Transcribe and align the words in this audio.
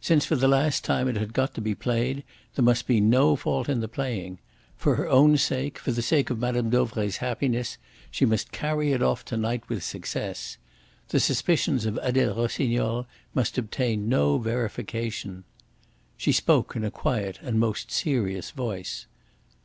Since 0.00 0.24
for 0.24 0.36
the 0.36 0.46
last 0.46 0.84
time 0.84 1.08
it 1.08 1.16
had 1.16 1.32
got 1.32 1.52
to 1.54 1.60
be 1.60 1.74
played, 1.74 2.22
there 2.54 2.64
must 2.64 2.86
be 2.86 3.00
no 3.00 3.34
fault 3.34 3.68
in 3.68 3.80
the 3.80 3.88
playing. 3.88 4.38
For 4.76 4.94
her 4.94 5.08
own 5.08 5.36
sake, 5.36 5.80
for 5.80 5.90
the 5.90 6.00
sake 6.00 6.30
of 6.30 6.38
Mme. 6.38 6.70
Dauvray's 6.70 7.16
happiness, 7.16 7.76
she 8.08 8.24
must 8.24 8.52
carry 8.52 8.92
it 8.92 9.02
off 9.02 9.24
to 9.24 9.36
night 9.36 9.68
with 9.68 9.82
success. 9.82 10.58
The 11.08 11.18
suspicions 11.18 11.86
of 11.86 11.98
Adele 12.02 12.36
Rossignol 12.36 13.06
must 13.34 13.58
obtain 13.58 14.08
no 14.08 14.38
verification. 14.38 15.42
She 16.16 16.30
spoke 16.30 16.76
in 16.76 16.84
a 16.84 16.90
quiet 16.92 17.40
and 17.42 17.58
most 17.58 17.90
serious 17.90 18.52
voice. 18.52 19.06